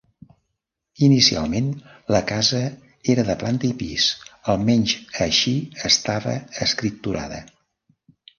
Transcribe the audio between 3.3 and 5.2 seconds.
planta i pis, almenys